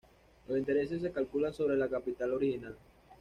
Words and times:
Los 0.47 0.57
intereses 0.57 0.99
se 1.03 1.11
calculan 1.11 1.53
sobre 1.53 1.75
el 1.75 1.87
capital 1.87 2.31
original. 2.33 2.75